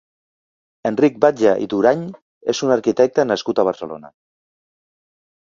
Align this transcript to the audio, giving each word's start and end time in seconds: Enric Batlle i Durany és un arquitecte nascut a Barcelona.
Enric 0.89 1.19
Batlle 1.25 1.53
i 1.65 1.67
Durany 1.73 2.01
és 2.55 2.63
un 2.69 2.73
arquitecte 2.77 3.27
nascut 3.33 3.63
a 3.63 3.69
Barcelona. 3.71 4.13